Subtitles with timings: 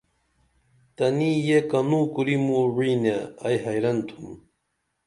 [0.95, 3.15] تنی یہ کنوں کُری موں وعِی نے
[3.45, 4.25] ائی حیرن تُھم